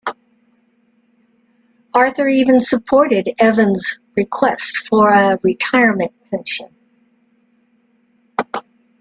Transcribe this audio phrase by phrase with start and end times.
[1.93, 6.75] Arthur even supported Evans' request for a retirement pension.